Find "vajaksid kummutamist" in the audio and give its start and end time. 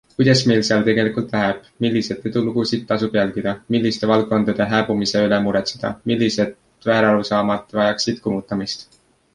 7.81-8.91